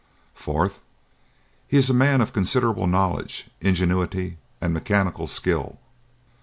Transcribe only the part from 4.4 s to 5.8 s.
and mechanical skill.